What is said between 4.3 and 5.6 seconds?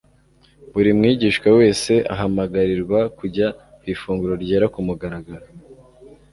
ryera ku mugaragaro